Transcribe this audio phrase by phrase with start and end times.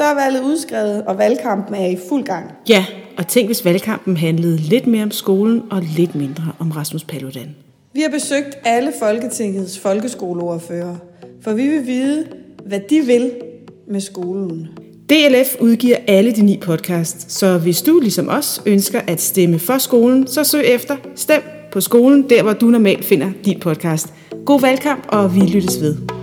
[0.00, 2.52] Så er valget udskrevet, og valgkampen er i fuld gang.
[2.68, 2.84] Ja,
[3.18, 7.56] og tænk hvis valgkampen handlede lidt mere om skolen og lidt mindre om Rasmus Paludan.
[7.92, 10.96] Vi har besøgt alle Folketingets folkeskoleordfører,
[11.42, 12.26] for vi vil vide,
[12.66, 13.30] hvad de vil
[13.88, 14.68] med skolen.
[15.10, 19.78] DLF udgiver alle de ni podcasts, så hvis du ligesom os ønsker at stemme for
[19.78, 21.42] skolen, så søg efter Stem
[21.72, 24.14] på skolen, der hvor du normalt finder din podcast.
[24.44, 26.19] God valgkamp, og vi lyttes ved.